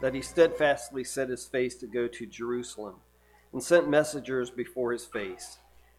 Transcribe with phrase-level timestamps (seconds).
[0.00, 2.96] that he steadfastly set his face to go to Jerusalem,
[3.52, 5.58] and sent messengers before his face.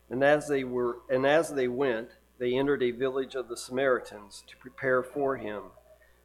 [0.09, 2.09] And as they were and as they went,
[2.39, 5.63] they entered a village of the Samaritans to prepare for him.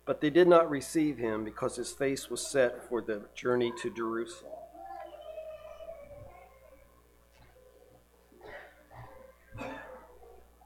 [0.07, 3.91] But they did not receive him because his face was set for the journey to
[3.91, 4.53] Jerusalem.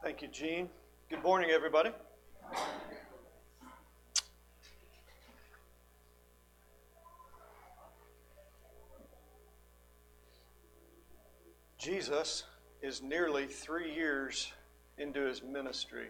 [0.03, 0.69] Thank you, Gene.
[1.09, 1.91] Good morning, everybody.
[11.81, 12.43] Jesus
[12.83, 14.53] is nearly three years
[14.99, 16.09] into his ministry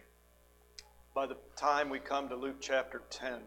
[1.14, 3.38] by the time we come to Luke chapter 10.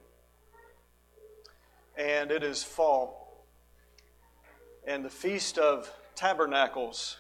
[1.96, 3.46] And it is fall,
[4.88, 7.18] and the Feast of Tabernacles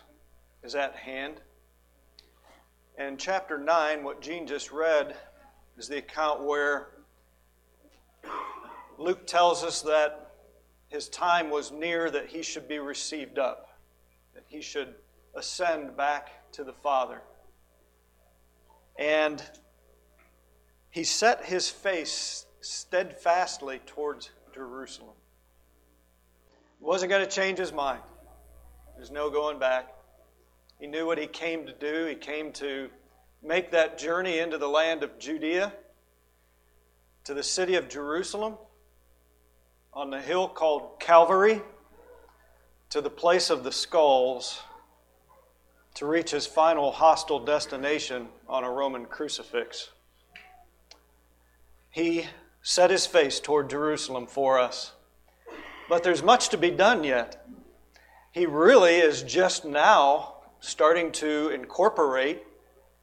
[0.63, 1.35] is at hand.
[2.97, 5.15] And chapter 9, what Gene just read,
[5.77, 6.87] is the account where
[8.97, 10.31] Luke tells us that
[10.89, 13.64] his time was near that he should be received up
[14.35, 14.93] that he should
[15.33, 17.21] ascend back to the Father.
[18.99, 19.41] And
[20.89, 25.15] he set his face steadfastly towards Jerusalem.
[26.79, 28.01] He wasn't going to change his mind.
[28.95, 29.93] There's no going back.
[30.79, 32.05] He knew what he came to do.
[32.05, 32.89] He came to
[33.41, 35.73] make that journey into the land of Judea,
[37.25, 38.55] to the city of Jerusalem,
[39.93, 41.61] on the hill called Calvary
[42.89, 44.61] to the place of the skulls
[45.95, 49.89] to reach his final hostile destination on a Roman crucifix.
[51.89, 52.25] He
[52.61, 54.91] set his face toward Jerusalem for us.
[55.87, 57.47] But there's much to be done yet.
[58.31, 62.43] He really is just now starting to incorporate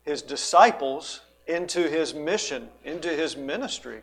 [0.03, 4.03] his disciples into his mission, into his ministry.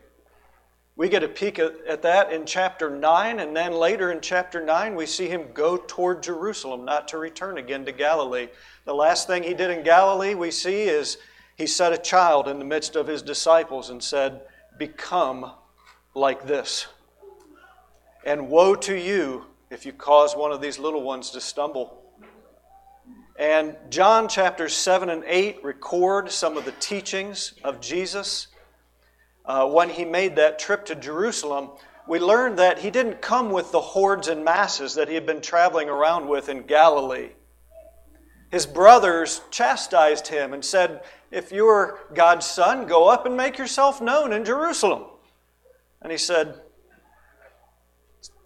[1.00, 4.95] We get a peek at that in chapter 9, and then later in chapter 9,
[4.95, 8.50] we see him go toward Jerusalem, not to return again to Galilee.
[8.83, 11.17] The last thing he did in Galilee, we see, is
[11.55, 14.42] he set a child in the midst of his disciples and said,
[14.77, 15.54] Become
[16.15, 16.88] like this.
[18.26, 22.04] And woe to you if you cause one of these little ones to stumble.
[23.38, 28.48] And John chapters 7 and 8 record some of the teachings of Jesus
[29.49, 31.71] uh, when he made that trip to Jerusalem,
[32.08, 35.42] we learned that he didn't come with the hordes and masses that he had been
[35.42, 37.30] traveling around with in Galilee.
[38.52, 41.02] His brothers chastised him and said,
[41.32, 45.05] If you're God's son, go up and make yourself known in Jerusalem.
[46.04, 46.61] And he said,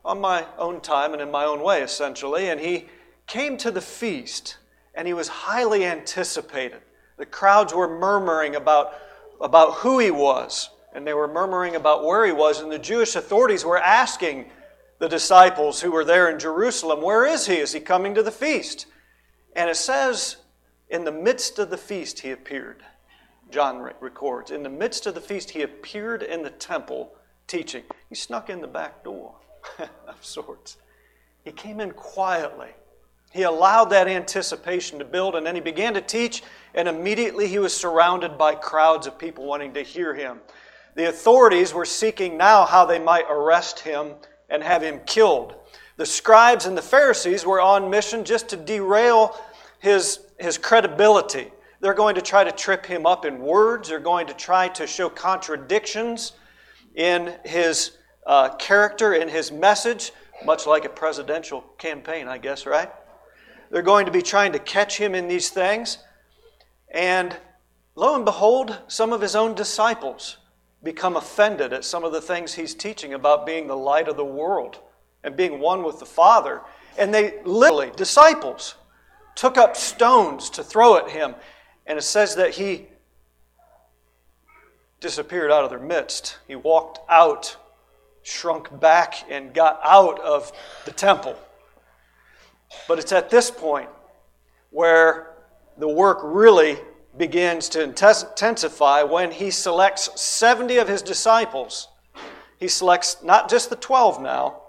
[0.05, 2.47] On my own time and in my own way, essentially.
[2.49, 2.87] And he
[3.27, 4.55] came to the feast,
[4.95, 6.79] and he was highly anticipated.
[7.17, 8.93] The crowds were murmuring about,
[9.41, 13.15] about who he was and they were murmuring about where he was, and the Jewish
[13.15, 14.49] authorities were asking
[14.99, 17.55] the disciples who were there in Jerusalem, Where is he?
[17.55, 18.85] Is he coming to the feast?
[19.55, 20.37] And it says,
[20.89, 22.83] In the midst of the feast, he appeared.
[23.51, 24.49] John records.
[24.49, 27.13] In the midst of the feast, he appeared in the temple
[27.47, 27.83] teaching.
[28.09, 29.35] He snuck in the back door
[29.79, 30.77] of sorts.
[31.43, 32.69] He came in quietly.
[33.31, 36.43] He allowed that anticipation to build, and then he began to teach,
[36.75, 40.39] and immediately he was surrounded by crowds of people wanting to hear him.
[40.95, 44.13] The authorities were seeking now how they might arrest him
[44.49, 45.55] and have him killed.
[45.97, 49.39] The scribes and the Pharisees were on mission just to derail
[49.79, 51.51] his, his credibility.
[51.79, 54.87] They're going to try to trip him up in words, they're going to try to
[54.87, 56.33] show contradictions
[56.95, 60.13] in his uh, character, in his message,
[60.45, 62.89] much like a presidential campaign, I guess, right?
[63.71, 65.97] They're going to be trying to catch him in these things.
[66.89, 67.35] And
[67.95, 70.37] lo and behold, some of his own disciples
[70.83, 74.25] become offended at some of the things he's teaching about being the light of the
[74.25, 74.79] world
[75.23, 76.61] and being one with the Father.
[76.97, 78.75] And they literally, disciples,
[79.35, 81.35] took up stones to throw at him.
[81.87, 82.87] And it says that he
[84.99, 86.37] disappeared out of their midst.
[86.47, 87.57] He walked out,
[88.21, 90.51] shrunk back, and got out of
[90.85, 91.37] the temple.
[92.87, 93.89] But it's at this point
[94.69, 95.35] where
[95.77, 96.77] the work really
[97.17, 101.87] begins to intensify when he selects 70 of his disciples.
[102.57, 104.61] He selects not just the 12 now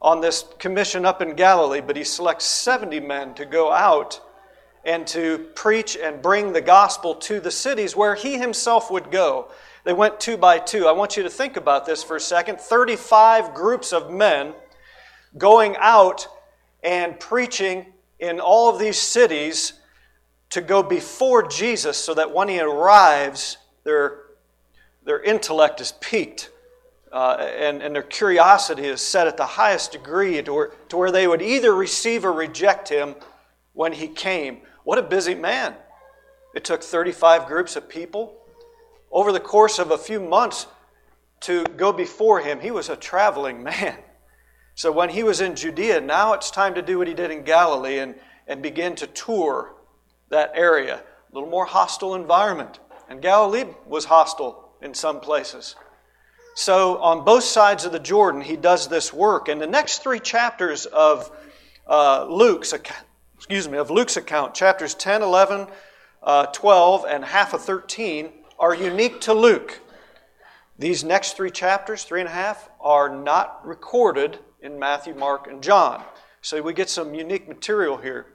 [0.00, 4.20] on this commission up in Galilee, but he selects 70 men to go out
[4.84, 9.50] and to preach and bring the gospel to the cities where he himself would go.
[9.84, 10.86] They went two by two.
[10.86, 14.54] I want you to think about this for a second 35 groups of men
[15.36, 16.28] going out
[16.82, 17.86] and preaching
[18.18, 19.74] in all of these cities
[20.54, 24.20] to go before Jesus so that when he arrives, their,
[25.04, 26.48] their intellect is piqued
[27.12, 31.10] uh, and, and their curiosity is set at the highest degree to where, to where
[31.10, 33.16] they would either receive or reject him
[33.72, 34.58] when he came.
[34.84, 35.74] What a busy man.
[36.54, 38.36] It took 35 groups of people
[39.10, 40.68] over the course of a few months
[41.40, 42.60] to go before him.
[42.60, 43.96] He was a traveling man.
[44.76, 47.42] So when he was in Judea, now it's time to do what he did in
[47.42, 48.14] Galilee and,
[48.46, 49.73] and begin to tour
[50.34, 50.96] that area.
[50.96, 52.78] A little more hostile environment.
[53.08, 55.76] And Galilee was hostile in some places.
[56.54, 59.48] So on both sides of the Jordan, he does this work.
[59.48, 61.30] And the next three chapters of
[61.86, 62.72] uh, Luke's
[63.36, 65.66] excuse me, of Luke's account, chapters 10, 11,
[66.22, 69.80] uh, 12, and half of 13, are unique to Luke.
[70.78, 75.62] These next three chapters, three and a half, are not recorded in Matthew, Mark, and
[75.62, 76.02] John.
[76.40, 78.26] So we get some unique material here.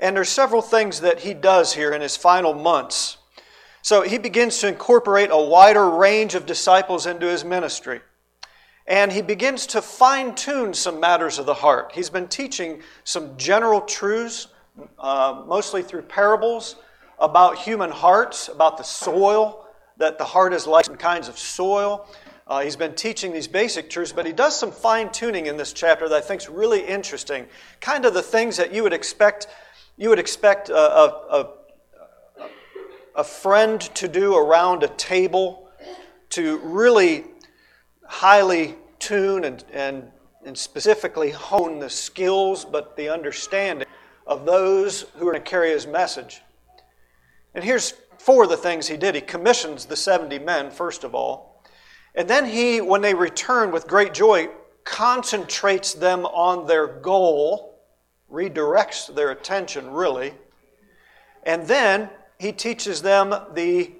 [0.00, 3.18] And there's several things that he does here in his final months.
[3.82, 8.00] So he begins to incorporate a wider range of disciples into his ministry
[8.88, 11.92] and he begins to fine tune some matters of the heart.
[11.94, 14.48] He's been teaching some general truths,
[14.98, 16.76] uh, mostly through parables,
[17.18, 19.66] about human hearts, about the soil,
[19.98, 22.08] that the heart is like some kinds of soil.
[22.46, 25.74] Uh, he's been teaching these basic truths, but he does some fine tuning in this
[25.74, 27.46] chapter that I think is really interesting.
[27.80, 29.48] Kind of the things that you would expect.
[30.00, 31.48] You would expect a, a, a,
[33.16, 35.68] a friend to do around a table
[36.30, 37.24] to really
[38.04, 40.04] highly tune and, and,
[40.44, 43.88] and specifically hone the skills, but the understanding
[44.24, 46.42] of those who are going to carry his message.
[47.56, 49.16] And here's four of the things he did.
[49.16, 51.64] He commissions the 70 men, first of all.
[52.14, 54.48] And then he, when they return with great joy,
[54.84, 57.67] concentrates them on their goal,
[58.30, 60.34] redirects their attention, really.
[61.44, 63.92] And then he teaches them the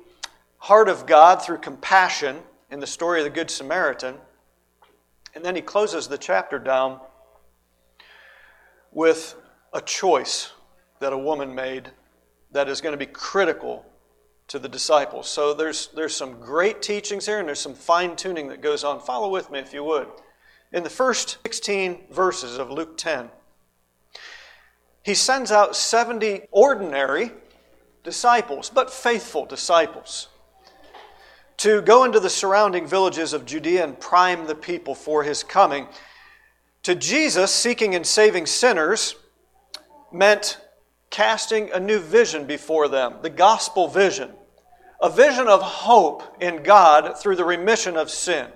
[0.59, 2.39] heart of God through compassion
[2.71, 4.17] in the story of the Good Samaritan.
[5.35, 7.01] And then he closes the chapter down
[8.93, 9.35] with
[9.73, 10.53] a choice
[11.01, 11.91] that a woman made
[12.51, 13.85] that is going to be critical
[14.49, 15.29] to the disciples.
[15.29, 19.01] So there's, there's some great teachings here and there's some fine tuning that goes on.
[19.01, 20.09] Follow with me if you would.
[20.73, 23.31] In the first 16 verses of Luke 10,
[25.09, 27.33] he sends out 70 ordinary
[28.05, 30.29] disciples, but faithful disciples
[31.57, 35.89] to go into the surrounding villages of Judea and prime the people for his coming.
[36.83, 39.15] To Jesus, seeking and saving sinners
[40.13, 40.59] meant
[41.09, 44.33] casting a new vision before them, the gospel vision,
[45.01, 48.47] a vision of hope in God through the remission of sin.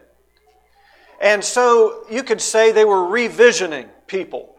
[1.19, 4.51] And so you could say they were revisioning people,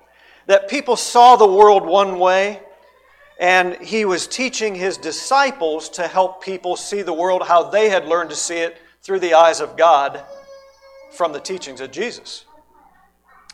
[0.47, 2.61] that people saw the world one way
[3.39, 8.05] and he was teaching his disciples to help people see the world how they had
[8.05, 10.23] learned to see it through the eyes of God
[11.11, 12.45] from the teachings of Jesus.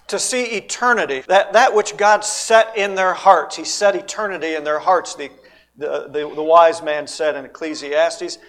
[0.07, 3.56] To see eternity, that, that which God set in their hearts.
[3.56, 5.30] He set eternity in their hearts, the,
[5.77, 8.39] the, the, the wise man said in Ecclesiastes.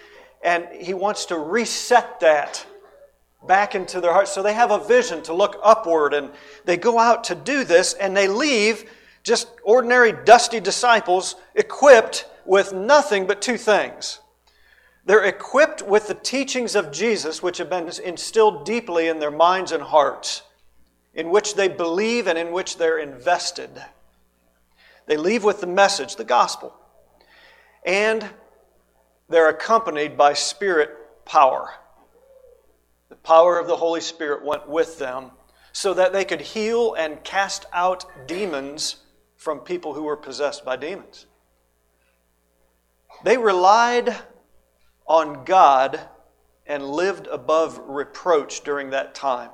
[0.43, 2.67] And he wants to reset that
[3.47, 4.33] back into their hearts.
[4.33, 6.31] So they have a vision to look upward, and
[6.65, 8.91] they go out to do this, and they leave
[9.23, 14.21] just ordinary, dusty disciples equipped with nothing but two things.
[15.05, 19.73] They're equipped with the teachings of Jesus, which have been instilled deeply in their minds
[19.73, 20.43] and hearts,
[21.15, 23.71] in which they believe and in which they're invested.
[25.07, 26.75] They leave with the message, the gospel.
[27.85, 28.29] And
[29.29, 30.91] they're accompanied by spirit
[31.25, 31.71] power.
[33.11, 35.33] The power of the Holy Spirit went with them
[35.73, 38.97] so that they could heal and cast out demons
[39.37, 41.26] from people who were possessed by demons.
[43.25, 44.17] They relied
[45.07, 46.00] on God
[46.67, 49.50] and lived above reproach during that time.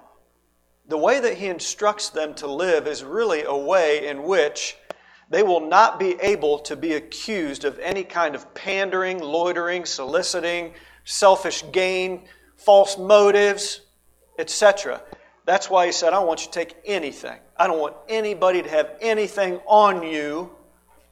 [0.87, 4.77] The way that He instructs them to live is really a way in which
[5.31, 10.75] they will not be able to be accused of any kind of pandering, loitering, soliciting,
[11.05, 13.83] selfish gain, false motives,
[14.39, 15.03] etc.
[15.45, 17.39] That's why he said, I don't want you to take anything.
[17.57, 20.51] I don't want anybody to have anything on you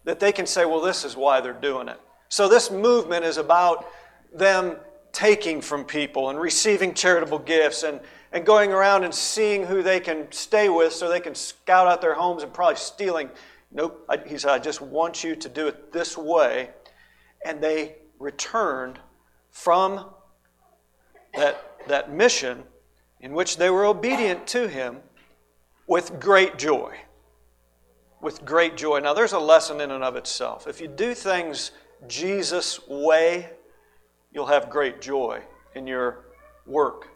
[0.04, 2.00] that they can say, well, this is why they're doing it.
[2.28, 3.86] So this movement is about
[4.34, 4.76] them
[5.12, 8.00] taking from people and receiving charitable gifts and,
[8.32, 12.00] and going around and seeing who they can stay with so they can scout out
[12.00, 13.30] their homes and probably stealing.
[13.70, 14.04] Nope.
[14.08, 16.70] I, he said, I just want you to do it this way.
[17.44, 18.98] And they returned
[19.52, 20.10] from
[21.36, 22.64] that, that mission
[23.20, 24.98] in which they were obedient to him
[25.86, 26.94] with great joy.
[28.20, 29.00] With great joy.
[29.00, 30.66] Now, there's a lesson in and of itself.
[30.66, 31.72] If you do things
[32.06, 33.50] Jesus' way,
[34.32, 35.42] you'll have great joy
[35.74, 36.24] in your
[36.66, 37.08] work.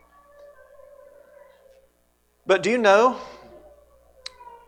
[2.46, 3.18] But do you know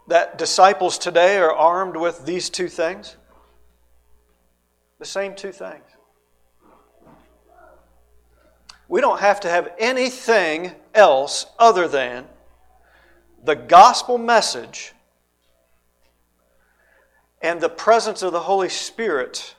[0.09, 3.17] that disciples today are armed with these two things?
[4.99, 5.85] The same two things.
[8.91, 12.27] We don't have to have anything else other than
[13.45, 14.95] the gospel message
[17.41, 19.55] and the presence of the Holy Spirit,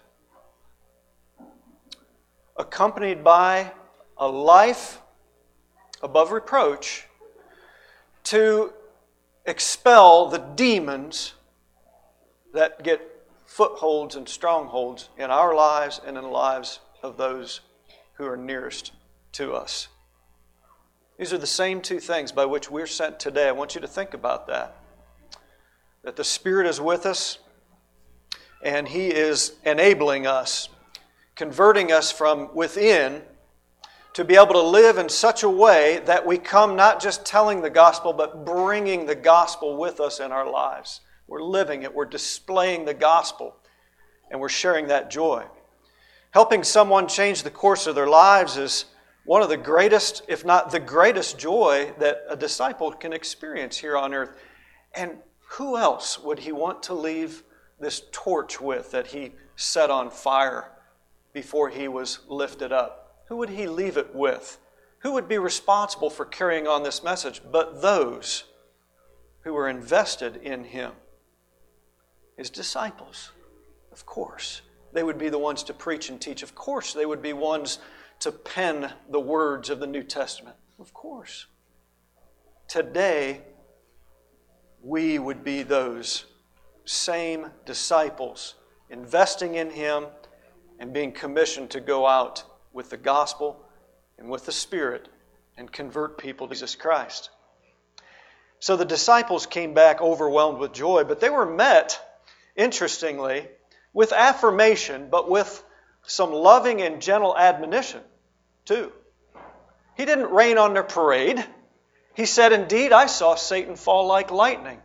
[2.57, 3.71] accompanied by
[4.17, 4.99] a life
[6.03, 7.05] above reproach,
[8.25, 8.73] to
[9.45, 11.35] expel the demons
[12.53, 12.99] that get
[13.45, 17.61] footholds and strongholds in our lives and in the lives of those
[18.15, 18.91] who are nearest
[19.33, 19.87] to us.
[21.17, 23.47] These are the same two things by which we're sent today.
[23.47, 24.75] I want you to think about that.
[26.03, 27.37] That the Spirit is with us
[28.63, 30.69] and He is enabling us,
[31.35, 33.21] converting us from within
[34.13, 37.61] to be able to live in such a way that we come not just telling
[37.61, 40.99] the gospel, but bringing the gospel with us in our lives.
[41.27, 43.55] We're living it, we're displaying the gospel,
[44.29, 45.45] and we're sharing that joy.
[46.31, 48.85] Helping someone change the course of their lives is
[49.25, 53.97] one of the greatest, if not the greatest, joy that a disciple can experience here
[53.97, 54.35] on earth.
[54.93, 55.17] And
[55.51, 57.43] who else would he want to leave
[57.79, 60.71] this torch with that he set on fire
[61.33, 63.23] before he was lifted up?
[63.27, 64.57] Who would he leave it with?
[64.99, 68.45] Who would be responsible for carrying on this message but those
[69.41, 70.91] who were invested in him?
[72.37, 73.31] His disciples,
[73.91, 74.61] of course.
[74.93, 76.43] They would be the ones to preach and teach.
[76.43, 77.79] Of course, they would be ones
[78.21, 80.55] to pen the words of the New Testament?
[80.79, 81.47] Of course.
[82.67, 83.41] Today,
[84.83, 86.25] we would be those
[86.85, 88.55] same disciples
[88.89, 90.05] investing in Him
[90.79, 93.65] and being commissioned to go out with the gospel
[94.17, 95.09] and with the Spirit
[95.57, 97.29] and convert people to Jesus Christ.
[98.59, 101.99] So the disciples came back overwhelmed with joy, but they were met,
[102.55, 103.47] interestingly,
[103.93, 105.63] with affirmation, but with
[106.03, 108.01] some loving and gentle admonition
[108.65, 108.91] too.
[109.95, 111.43] He didn't rain on their parade.
[112.15, 114.79] He said, Indeed, I saw Satan fall like lightning.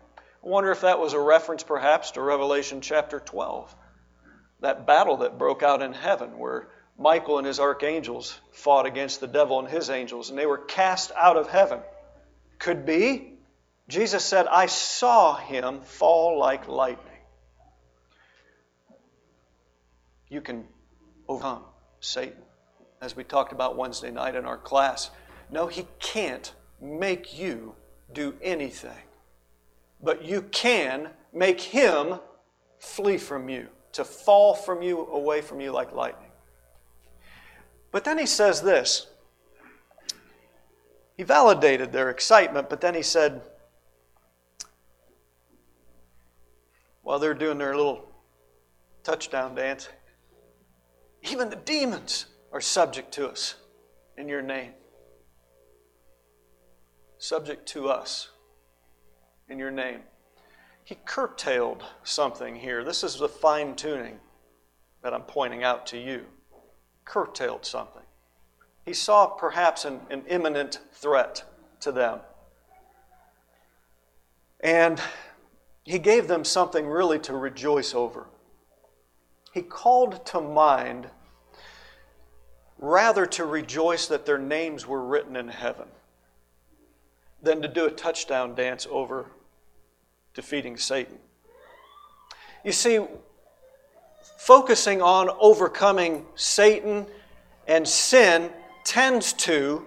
[0.45, 3.75] I wonder if that was a reference perhaps to Revelation chapter 12,
[4.61, 6.69] that battle that broke out in heaven where
[6.99, 11.13] Michael and his archangels fought against the devil and his angels, and they were cast
[11.17, 11.81] out of heaven.
[12.59, 13.33] Could be.
[13.89, 17.13] Jesus said, I saw him fall like lightning.
[20.29, 20.65] You can
[21.29, 21.63] overcome
[22.01, 22.46] Satan
[23.01, 25.11] as we talked about Wednesday night in our class.
[25.51, 27.75] No, He can't make you
[28.13, 29.03] do anything.
[30.03, 32.21] But you can make Him
[32.79, 36.31] flee from you, to fall from you, away from you like lightning.
[37.91, 39.07] But then He says this.
[41.17, 43.43] He validated their excitement, but then He said,
[47.03, 48.11] while they're doing their little
[49.05, 49.89] touchdown dance,
[51.23, 52.27] even the demons
[52.57, 53.57] are subject to us
[54.17, 54.73] in your name.
[57.19, 58.31] Subject to us
[59.47, 60.01] in your name.
[60.83, 62.83] He curtailed something here.
[62.83, 64.21] This is the fine tuning
[65.03, 66.25] that I'm pointing out to you.
[67.05, 68.05] Curtailed something.
[68.87, 71.45] He saw perhaps an, an imminent threat
[71.81, 72.21] to them.
[74.61, 74.99] And
[75.85, 78.29] he gave them something really to rejoice over.
[79.53, 81.11] He called to mind
[82.79, 85.89] rather to rejoice that their names were written in heaven
[87.43, 89.27] than to do a touchdown dance over
[90.35, 91.19] defeating Satan.
[92.65, 93.01] You see,
[94.39, 97.07] focusing on overcoming Satan
[97.67, 98.51] and sin
[98.85, 99.87] tends to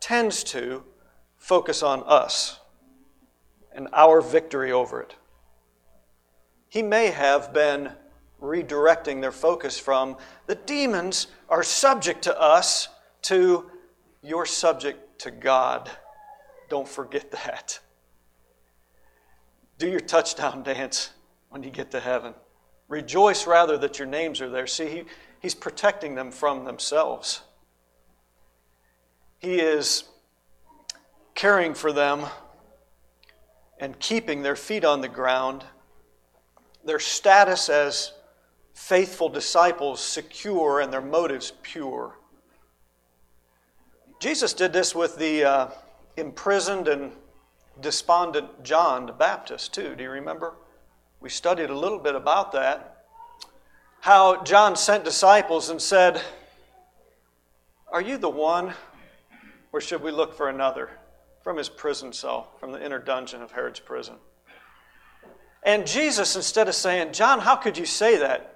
[0.00, 0.84] tends to
[1.36, 2.60] focus on us
[3.72, 5.16] and our victory over it.
[6.68, 7.90] He may have been
[8.40, 10.16] redirecting their focus from
[10.46, 12.88] the demons are subject to us
[13.22, 13.70] to
[14.22, 15.90] you're subject to God.
[16.68, 17.78] Don't forget that.
[19.78, 21.10] Do your touchdown dance
[21.48, 22.34] when you get to heaven.
[22.88, 24.66] Rejoice rather that your names are there.
[24.66, 25.04] See, he,
[25.40, 27.42] he's protecting them from themselves.
[29.38, 30.04] He is
[31.34, 32.26] caring for them
[33.78, 35.64] and keeping their feet on the ground,
[36.84, 38.12] their status as
[38.76, 42.16] faithful disciples secure and their motives pure.
[44.20, 45.68] Jesus did this with the uh,
[46.16, 47.10] imprisoned and
[47.80, 49.96] despondent John the Baptist, too.
[49.96, 50.54] Do you remember?
[51.20, 53.06] We studied a little bit about that.
[54.00, 56.22] How John sent disciples and said,
[57.88, 58.74] Are you the one,
[59.72, 60.90] or should we look for another?
[61.46, 64.16] from his prison cell, from the inner dungeon of Herod's prison.
[65.62, 68.55] And Jesus, instead of saying, John, how could you say that?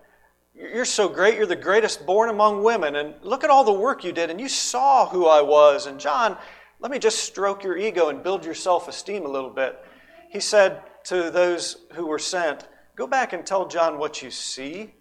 [0.61, 1.37] You're so great.
[1.37, 2.97] You're the greatest born among women.
[2.97, 4.29] And look at all the work you did.
[4.29, 5.87] And you saw who I was.
[5.87, 6.37] And John,
[6.81, 9.83] let me just stroke your ego and build your self esteem a little bit.
[10.29, 14.93] He said to those who were sent, Go back and tell John what you see.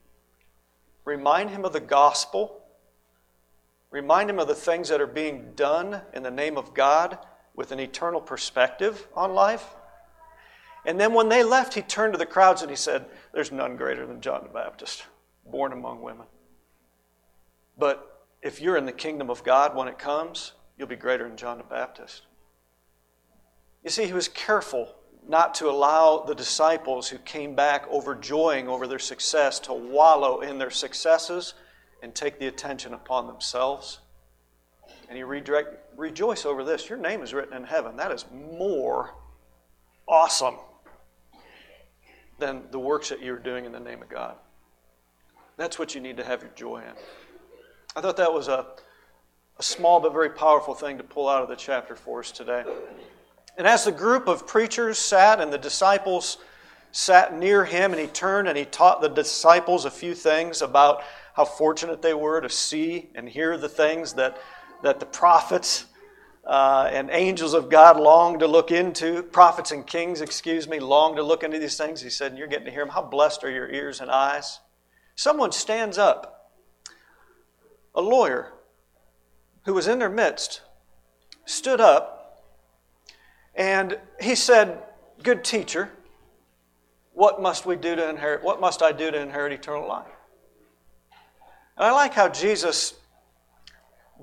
[1.04, 2.64] Remind him of the gospel.
[3.92, 7.18] Remind him of the things that are being done in the name of God
[7.54, 9.66] with an eternal perspective on life.
[10.86, 13.76] And then when they left, he turned to the crowds and he said, There's none
[13.76, 15.04] greater than John the Baptist
[15.52, 16.26] born among women.
[17.78, 21.38] But if you're in the kingdom of God when it comes, you'll be greater than
[21.38, 22.24] John the Baptist.
[23.84, 24.96] You see, he was careful
[25.28, 30.58] not to allow the disciples who came back overjoying over their success to wallow in
[30.58, 31.54] their successes
[32.02, 34.00] and take the attention upon themselves.
[35.08, 36.90] And he redirect, rejoice over this.
[36.90, 37.98] Your name is written in heaven.
[37.98, 39.16] That is more
[40.08, 40.56] awesome
[42.40, 44.36] than the works that you're doing in the name of God.
[45.60, 46.94] That's what you need to have your joy in.
[47.94, 48.66] I thought that was a,
[49.58, 52.64] a small but very powerful thing to pull out of the chapter for us today.
[53.58, 56.38] And as the group of preachers sat and the disciples
[56.94, 61.04] sat near him, and he turned and he taught the disciples a few things about
[61.34, 64.38] how fortunate they were to see and hear the things that,
[64.82, 65.88] that the prophets
[66.46, 71.18] uh, and angels of God long to look into, prophets and kings, excuse me, long
[71.18, 72.00] to look into these things.
[72.00, 72.94] He said, and You're getting to hear them.
[72.94, 74.62] How blessed are your ears and eyes?
[75.20, 76.50] Someone stands up,
[77.94, 78.54] a lawyer
[79.66, 80.62] who was in their midst,
[81.44, 82.46] stood up,
[83.54, 84.82] and he said,
[85.22, 85.92] Good teacher,
[87.12, 88.46] what must we do to inherit?
[88.46, 90.08] What must I do to inherit eternal life?
[91.76, 92.94] And I like how Jesus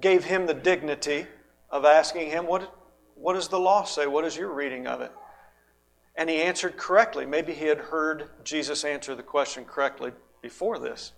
[0.00, 1.26] gave him the dignity
[1.68, 2.74] of asking him, What,
[3.16, 4.06] what does the law say?
[4.06, 5.12] What is your reading of it?
[6.16, 7.26] And he answered correctly.
[7.26, 10.12] Maybe he had heard Jesus answer the question correctly
[10.46, 11.12] before this,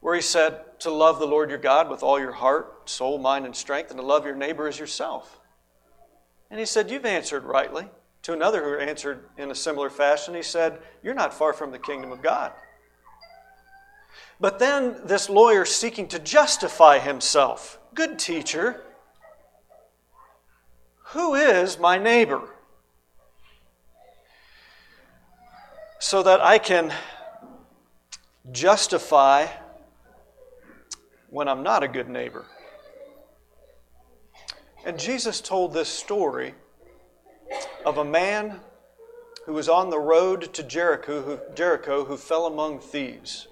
[0.00, 3.44] where he said to love the Lord your God with all your heart, soul, mind,
[3.44, 5.38] and strength, and to love your neighbor as yourself.
[6.50, 7.90] And he said, You've answered rightly.
[8.22, 11.78] To another who answered in a similar fashion, he said, You're not far from the
[11.78, 12.52] kingdom of God.
[14.40, 18.82] But then this lawyer seeking to justify himself, Good teacher,
[21.08, 22.48] who is my neighbor?
[25.98, 26.94] So that I can
[28.52, 29.46] justify
[31.28, 32.44] when I'm not a good neighbor.
[34.84, 36.54] And Jesus told this story
[37.84, 38.60] of a man
[39.44, 43.48] who was on the road to Jericho who, Jericho who fell among thieves.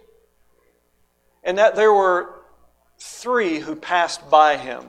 [1.42, 2.42] And that there were
[2.98, 4.85] three who passed by him.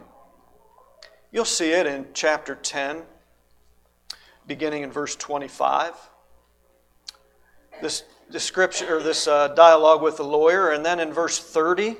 [1.32, 3.02] You'll see it in chapter 10,
[4.48, 5.94] beginning in verse 25.
[7.82, 10.72] This description or this uh, dialogue with the lawyer.
[10.72, 11.98] And then in verse 30,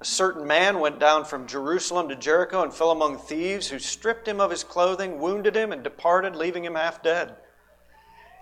[0.00, 4.28] a certain man went down from Jerusalem to Jericho and fell among thieves who stripped
[4.28, 7.36] him of his clothing, wounded him, and departed, leaving him half dead.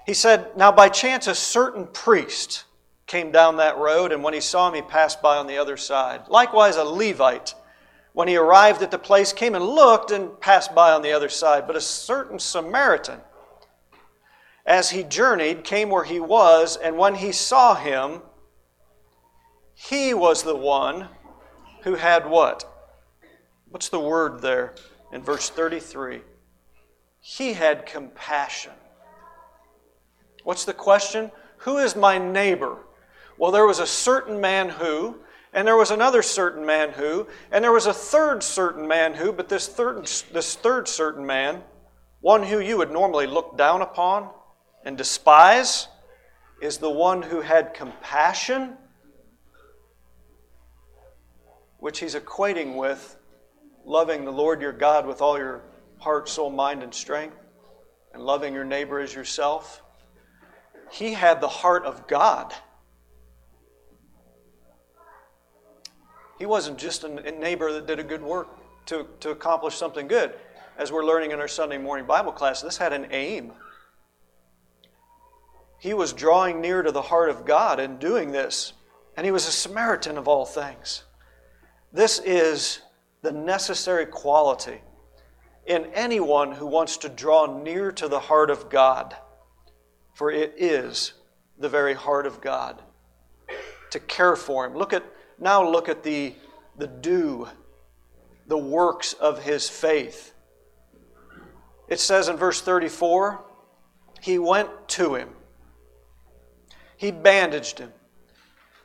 [0.06, 2.64] He said, Now by chance a certain priest
[3.06, 5.76] came down that road, and when he saw him, he passed by on the other
[5.76, 6.22] side.
[6.28, 7.54] Likewise, a Levite,
[8.12, 11.28] when he arrived at the place, came and looked and passed by on the other
[11.28, 11.66] side.
[11.66, 13.20] But a certain Samaritan,
[14.64, 18.22] as he journeyed, came where he was, and when he saw him,
[19.74, 21.08] he was the one
[21.82, 22.64] who had what?
[23.68, 24.74] What's the word there
[25.12, 26.20] in verse 33?
[27.20, 28.72] He had compassion.
[30.44, 31.30] What's the question?
[31.58, 32.78] Who is my neighbor?
[33.38, 35.18] Well, there was a certain man who,
[35.52, 39.32] and there was another certain man who, and there was a third certain man who,
[39.32, 41.62] but this third, this third certain man,
[42.20, 44.30] one who you would normally look down upon,
[44.84, 45.88] and despise
[46.60, 48.76] is the one who had compassion,
[51.78, 53.16] which he's equating with
[53.84, 55.62] loving the Lord your God with all your
[55.98, 57.36] heart, soul, mind, and strength,
[58.12, 59.82] and loving your neighbor as yourself.
[60.90, 62.52] He had the heart of God.
[66.38, 68.48] He wasn't just a neighbor that did a good work
[68.86, 70.34] to, to accomplish something good.
[70.76, 73.52] As we're learning in our Sunday morning Bible class, this had an aim.
[75.82, 78.72] He was drawing near to the heart of God in doing this,
[79.16, 81.02] and he was a Samaritan of all things.
[81.92, 82.82] This is
[83.22, 84.80] the necessary quality
[85.66, 89.16] in anyone who wants to draw near to the heart of God,
[90.14, 91.14] for it is
[91.58, 92.80] the very heart of God
[93.90, 94.76] to care for him.
[94.76, 95.02] Look at
[95.40, 96.36] now look at the
[96.78, 97.48] the do,
[98.46, 100.32] the works of his faith.
[101.88, 103.44] it says in verse 34
[104.20, 105.30] he went to him,
[107.02, 107.92] he bandaged him.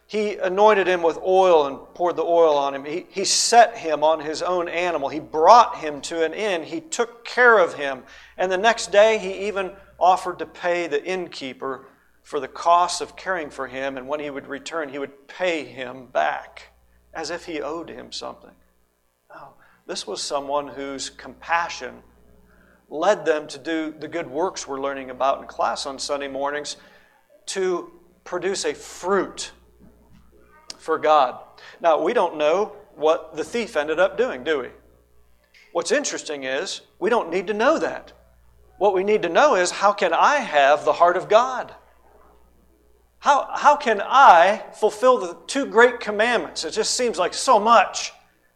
[0.08, 2.84] He anointed him with oil and poured the oil on him.
[2.84, 5.10] He, he set him on his own animal.
[5.10, 6.63] He brought him to an inn.
[6.63, 8.01] He took care of him.
[8.36, 11.86] And the next day, he even offered to pay the innkeeper
[12.23, 13.97] for the cost of caring for him.
[13.97, 16.73] And when he would return, he would pay him back
[17.13, 18.56] as if he owed him something.
[19.30, 19.49] No,
[19.86, 22.01] this was someone whose compassion
[22.89, 26.77] led them to do the good works we're learning about in class on Sunday mornings
[27.45, 27.91] to
[28.27, 29.51] produce a fruit
[30.77, 31.39] for God.
[31.81, 34.67] Now, we don't know what the thief ended up doing, do we?
[35.71, 38.11] What's interesting is we don't need to know that.
[38.77, 41.73] What we need to know is how can I have the heart of God?
[43.19, 46.65] How, how can I fulfill the two great commandments?
[46.65, 48.11] It just seems like so much.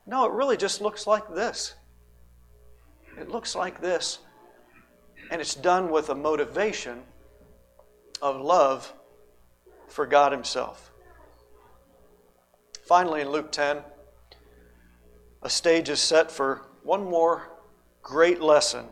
[0.05, 1.75] No, it really just looks like this.
[3.17, 4.19] It looks like this.
[5.31, 7.03] And it's done with a motivation
[8.21, 8.93] of love
[9.91, 10.91] for God Himself.
[12.86, 13.77] Finally, in Luke 10,
[15.43, 17.51] a stage is set for one more
[18.01, 18.86] great lesson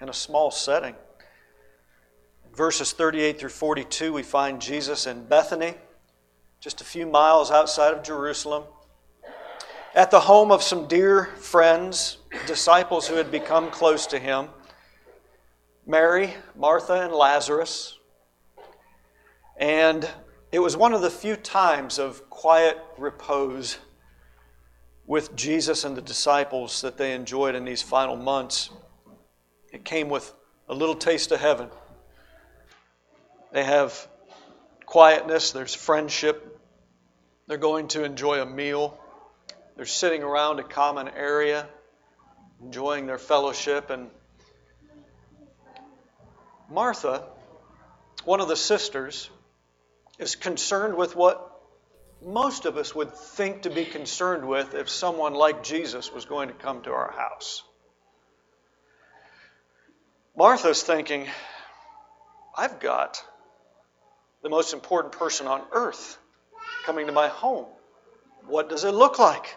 [0.00, 0.94] in a small setting.
[2.54, 5.74] verses 38 through 42, we find Jesus in Bethany,
[6.60, 8.64] just a few miles outside of Jerusalem,
[9.94, 14.48] at the home of some dear friends, disciples who had become close to him
[15.86, 17.97] Mary, Martha, and Lazarus.
[19.58, 20.08] And
[20.52, 23.78] it was one of the few times of quiet repose
[25.04, 28.70] with Jesus and the disciples that they enjoyed in these final months.
[29.72, 30.32] It came with
[30.68, 31.70] a little taste of heaven.
[33.52, 34.06] They have
[34.86, 36.60] quietness, there's friendship,
[37.46, 38.98] they're going to enjoy a meal,
[39.76, 41.66] they're sitting around a common area,
[42.62, 43.90] enjoying their fellowship.
[43.90, 44.10] And
[46.70, 47.24] Martha,
[48.24, 49.30] one of the sisters,
[50.18, 51.44] is concerned with what
[52.24, 56.48] most of us would think to be concerned with if someone like Jesus was going
[56.48, 57.62] to come to our house.
[60.36, 61.26] Martha's thinking,
[62.56, 63.22] I've got
[64.42, 66.18] the most important person on earth
[66.84, 67.66] coming to my home.
[68.46, 69.56] What does it look like?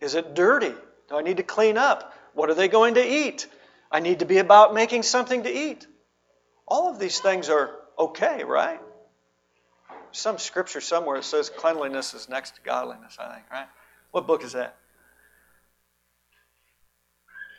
[0.00, 0.74] Is it dirty?
[1.08, 2.12] Do I need to clean up?
[2.34, 3.46] What are they going to eat?
[3.90, 5.86] I need to be about making something to eat.
[6.66, 8.80] All of these things are okay, right?
[10.12, 13.66] Some scripture somewhere that says cleanliness is next to godliness, I think, right?
[14.10, 14.76] What book is that?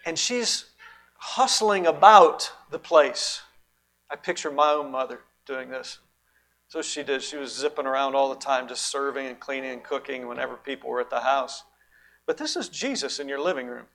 [0.06, 0.66] And she's
[1.18, 3.42] hustling about the place.
[4.10, 6.00] I picture my own mother doing this.
[6.68, 7.24] So she did.
[7.24, 10.90] She was zipping around all the time, just serving and cleaning and cooking whenever people
[10.90, 11.64] were at the house.
[12.26, 13.86] But this is Jesus in your living room.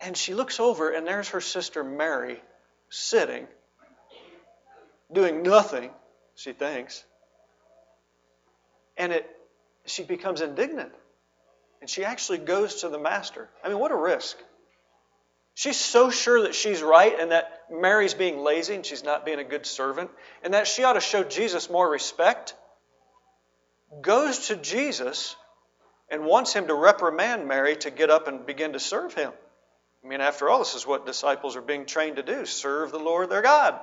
[0.00, 2.40] And she looks over, and there's her sister Mary
[2.90, 3.46] sitting,
[5.12, 5.90] doing nothing
[6.36, 7.04] she thinks.
[8.96, 9.28] And it,
[9.86, 10.92] she becomes indignant.
[11.80, 13.48] And she actually goes to the master.
[13.64, 14.36] I mean, what a risk.
[15.54, 19.38] She's so sure that she's right and that Mary's being lazy and she's not being
[19.38, 20.10] a good servant
[20.42, 22.54] and that she ought to show Jesus more respect.
[24.02, 25.34] Goes to Jesus
[26.10, 29.32] and wants him to reprimand Mary to get up and begin to serve him.
[30.04, 32.98] I mean, after all, this is what disciples are being trained to do serve the
[32.98, 33.80] Lord their God.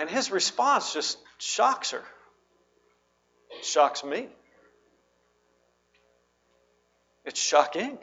[0.00, 2.02] And his response just shocks her.
[3.50, 4.28] It shocks me.
[7.26, 7.98] It's shocking.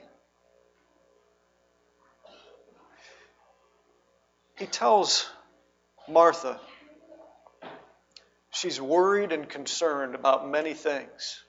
[4.60, 5.28] He tells
[6.08, 6.60] Martha
[8.52, 11.44] she's worried and concerned about many things.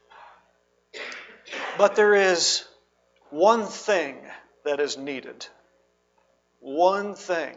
[1.76, 2.64] But there is
[3.28, 4.16] one thing
[4.64, 5.46] that is needed.
[6.60, 7.54] One thing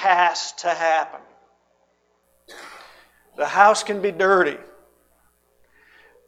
[0.00, 1.20] has to happen.
[3.36, 4.56] The house can be dirty.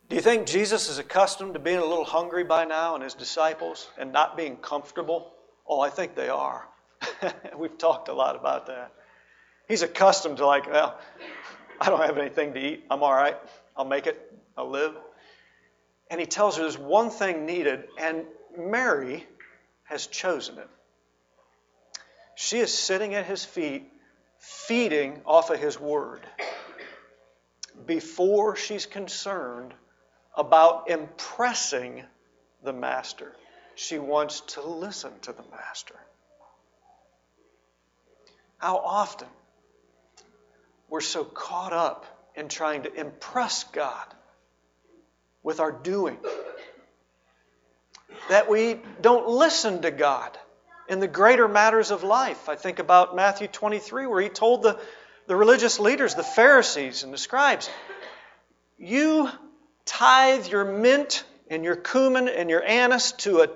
[0.08, 3.14] Do you think Jesus is accustomed to being a little hungry by now and his
[3.14, 5.32] disciples and not being comfortable?
[5.66, 6.66] Oh, I think they are.
[7.58, 8.92] We've talked a lot about that.
[9.68, 10.98] He's accustomed to, like, well,
[11.80, 12.84] I don't have anything to eat.
[12.90, 13.36] I'm all right.
[13.76, 14.18] I'll make it.
[14.56, 14.94] I'll live.
[16.10, 18.24] And he tells her there's one thing needed, and
[18.56, 19.26] Mary
[19.84, 20.68] has chosen it.
[22.34, 23.90] She is sitting at his feet,
[24.38, 26.22] feeding off of his word
[27.88, 29.74] before she's concerned
[30.36, 32.04] about impressing
[32.62, 33.32] the master.
[33.74, 35.96] She wants to listen to the master.
[38.58, 39.28] How often
[40.88, 42.04] we're so caught up
[42.36, 44.06] in trying to impress God
[45.42, 46.18] with our doing.
[48.28, 50.36] that we don't listen to God
[50.88, 52.48] in the greater matters of life.
[52.48, 54.78] I think about Matthew 23, where he told the,
[55.28, 57.70] the religious leaders, the Pharisees and the scribes,
[58.78, 59.28] You
[59.84, 63.48] tithe your mint and your cumin and your anise to a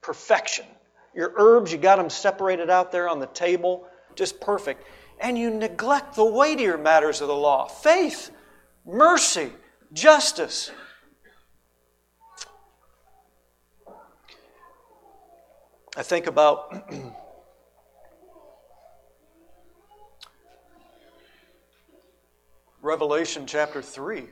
[0.00, 0.64] perfection.
[1.12, 4.84] Your herbs, you got them separated out there on the table, just perfect.
[5.18, 8.30] And you neglect the weightier matters of the law faith,
[8.86, 9.50] mercy,
[9.92, 10.70] justice.
[15.96, 16.88] I think about
[22.82, 24.28] Revelation chapter 3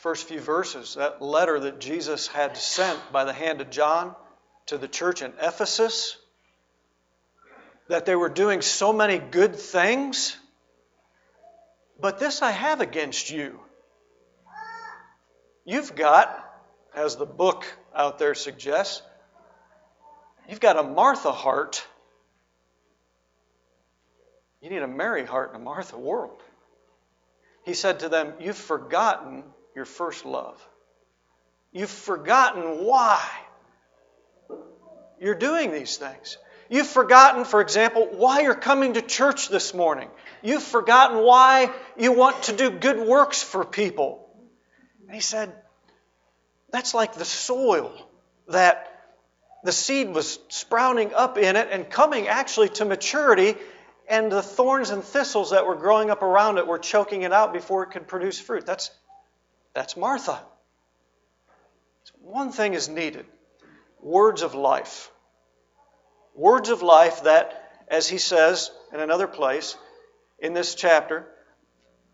[0.00, 4.16] first few verses, that letter that Jesus had sent by the hand of John
[4.64, 6.16] to the church in Ephesus,
[7.88, 10.38] that they were doing so many good things.
[12.00, 13.60] But this I have against you.
[15.66, 16.50] You've got,
[16.96, 19.02] as the book out there suggests,
[20.48, 21.86] you've got a Martha heart.
[24.60, 26.42] You need a Mary heart in a Martha world.
[27.64, 29.44] He said to them, You've forgotten
[29.74, 30.60] your first love.
[31.72, 33.20] You've forgotten why
[35.20, 36.36] you're doing these things.
[36.68, 40.08] You've forgotten, for example, why you're coming to church this morning.
[40.42, 44.28] You've forgotten why you want to do good works for people.
[45.06, 45.52] And he said,
[46.70, 47.92] that's like the soil
[48.48, 48.86] that
[49.64, 53.56] the seed was sprouting up in it and coming actually to maturity,
[54.10, 57.52] and the thorns and thistles that were growing up around it were choking it out
[57.52, 58.66] before it could produce fruit.
[58.66, 58.90] That's
[59.72, 60.40] that's Martha.
[62.20, 63.24] One thing is needed
[64.00, 65.10] words of life.
[66.34, 69.76] Words of life that, as he says in another place
[70.38, 71.26] in this chapter,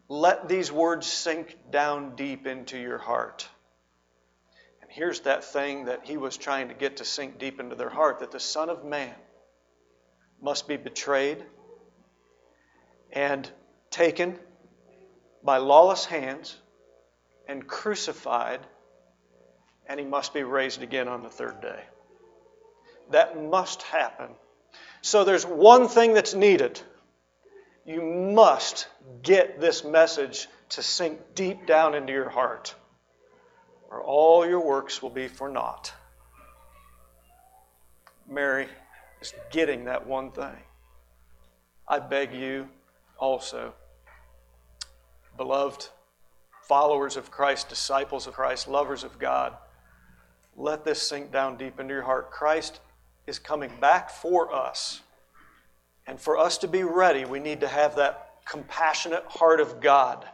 [0.08, 3.48] let these words sink down deep into your heart.
[4.82, 7.88] And here's that thing that he was trying to get to sink deep into their
[7.88, 9.14] heart that the Son of Man
[10.40, 11.44] must be betrayed
[13.12, 13.50] and
[13.90, 14.38] taken
[15.42, 16.56] by lawless hands
[17.48, 18.60] and crucified,
[19.88, 21.80] and he must be raised again on the third day.
[23.10, 24.30] That must happen.
[25.02, 26.80] So there's one thing that's needed.
[27.84, 28.88] You must
[29.22, 32.74] get this message to sink deep down into your heart,
[33.88, 35.92] or all your works will be for naught.
[38.28, 38.66] Mary
[39.20, 40.56] is getting that one thing.
[41.86, 42.68] I beg you
[43.18, 43.74] also,
[45.36, 45.88] beloved
[46.62, 49.56] followers of Christ, disciples of Christ, lovers of God,
[50.56, 52.30] let this sink down deep into your heart.
[52.30, 52.80] Christ
[53.26, 55.02] is coming back for us.
[56.06, 60.24] And for us to be ready, we need to have that compassionate heart of God.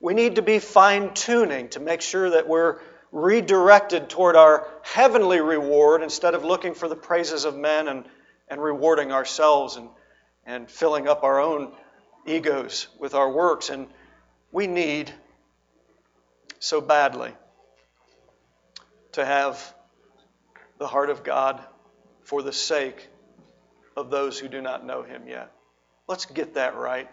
[0.00, 2.78] We need to be fine tuning to make sure that we're
[3.12, 8.04] redirected toward our heavenly reward instead of looking for the praises of men and,
[8.48, 9.88] and rewarding ourselves and,
[10.46, 11.72] and filling up our own
[12.28, 13.70] egos with our works.
[13.70, 13.88] And
[14.52, 15.12] we need
[16.58, 17.32] so badly
[19.12, 19.74] to have
[20.78, 21.60] the heart of God
[22.22, 23.08] for the sake
[23.96, 25.50] of those who do not know Him yet.
[26.06, 27.08] Let's get that right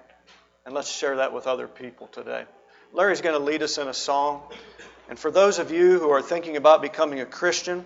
[0.65, 2.45] and let's share that with other people today.
[2.93, 4.43] Larry's going to lead us in a song.
[5.09, 7.85] And for those of you who are thinking about becoming a Christian,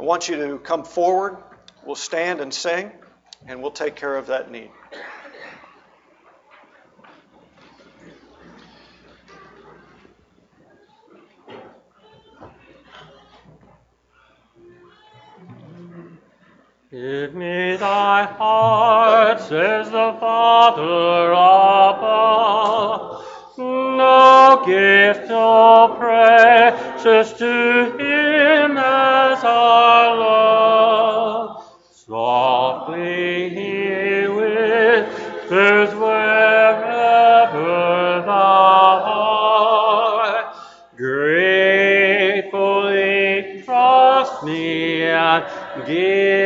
[0.00, 1.36] I want you to come forward.
[1.84, 2.90] We'll stand and sing,
[3.46, 4.70] and we'll take care of that need.
[16.92, 23.24] Give me thy heart, says the Father above.
[23.56, 31.64] No gift so precious to him as our love.
[31.94, 36.92] Softly he whispers wherever
[38.26, 39.02] thou
[40.26, 40.54] art.
[40.94, 42.42] Gratefully
[43.64, 45.42] trust me and
[45.86, 46.41] give